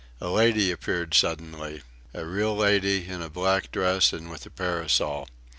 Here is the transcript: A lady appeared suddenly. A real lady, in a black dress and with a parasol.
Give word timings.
A 0.19 0.29
lady 0.29 0.71
appeared 0.71 1.13
suddenly. 1.13 1.83
A 2.11 2.25
real 2.25 2.55
lady, 2.57 3.07
in 3.07 3.21
a 3.21 3.29
black 3.29 3.71
dress 3.71 4.11
and 4.11 4.31
with 4.31 4.47
a 4.47 4.49
parasol. 4.49 5.27